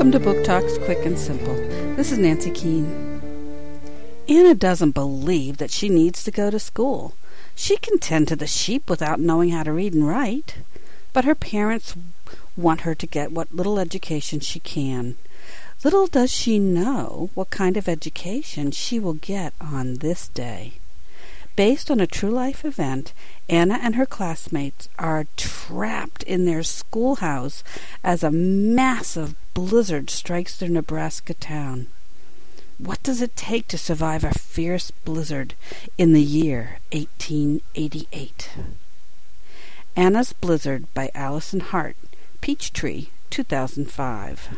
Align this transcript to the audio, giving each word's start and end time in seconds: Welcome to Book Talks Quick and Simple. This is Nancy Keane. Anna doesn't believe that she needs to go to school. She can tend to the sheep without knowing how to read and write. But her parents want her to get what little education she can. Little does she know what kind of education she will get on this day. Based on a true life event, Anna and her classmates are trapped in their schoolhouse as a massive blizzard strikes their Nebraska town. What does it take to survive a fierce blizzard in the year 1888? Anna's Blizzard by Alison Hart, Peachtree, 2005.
Welcome 0.00 0.12
to 0.12 0.32
Book 0.32 0.44
Talks 0.44 0.78
Quick 0.78 1.04
and 1.04 1.18
Simple. 1.18 1.54
This 1.94 2.10
is 2.10 2.16
Nancy 2.16 2.50
Keane. 2.50 3.20
Anna 4.30 4.54
doesn't 4.54 4.92
believe 4.92 5.58
that 5.58 5.70
she 5.70 5.90
needs 5.90 6.24
to 6.24 6.30
go 6.30 6.50
to 6.50 6.58
school. 6.58 7.16
She 7.54 7.76
can 7.76 7.98
tend 7.98 8.26
to 8.28 8.34
the 8.34 8.46
sheep 8.46 8.88
without 8.88 9.20
knowing 9.20 9.50
how 9.50 9.62
to 9.62 9.74
read 9.74 9.92
and 9.92 10.08
write. 10.08 10.56
But 11.12 11.26
her 11.26 11.34
parents 11.34 11.94
want 12.56 12.80
her 12.80 12.94
to 12.94 13.06
get 13.06 13.30
what 13.30 13.54
little 13.54 13.78
education 13.78 14.40
she 14.40 14.58
can. 14.58 15.16
Little 15.84 16.06
does 16.06 16.32
she 16.32 16.58
know 16.58 17.28
what 17.34 17.50
kind 17.50 17.76
of 17.76 17.86
education 17.86 18.70
she 18.70 18.98
will 18.98 19.12
get 19.12 19.52
on 19.60 19.96
this 19.96 20.28
day. 20.28 20.79
Based 21.56 21.90
on 21.90 22.00
a 22.00 22.06
true 22.06 22.30
life 22.30 22.64
event, 22.64 23.12
Anna 23.48 23.78
and 23.82 23.96
her 23.96 24.06
classmates 24.06 24.88
are 24.98 25.26
trapped 25.36 26.22
in 26.22 26.44
their 26.44 26.62
schoolhouse 26.62 27.62
as 28.02 28.22
a 28.22 28.30
massive 28.30 29.34
blizzard 29.54 30.10
strikes 30.10 30.56
their 30.56 30.68
Nebraska 30.68 31.34
town. 31.34 31.88
What 32.78 33.02
does 33.02 33.20
it 33.20 33.36
take 33.36 33.68
to 33.68 33.78
survive 33.78 34.24
a 34.24 34.32
fierce 34.32 34.90
blizzard 34.90 35.54
in 35.98 36.14
the 36.14 36.22
year 36.22 36.78
1888? 36.92 38.50
Anna's 39.96 40.32
Blizzard 40.32 40.86
by 40.94 41.10
Alison 41.14 41.60
Hart, 41.60 41.96
Peachtree, 42.40 43.08
2005. 43.28 44.48